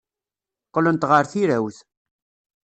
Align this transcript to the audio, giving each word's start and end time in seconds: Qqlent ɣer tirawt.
Qqlent 0.67 1.07
ɣer 1.09 1.23
tirawt. 1.31 1.77